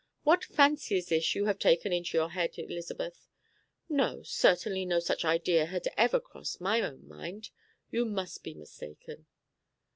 [0.23, 3.29] "What fancy is this you have taken into your head, Elizabeth?
[3.87, 7.51] No, certainly no such idea had ever crossed my own mind.
[7.91, 9.27] You must be mistaken."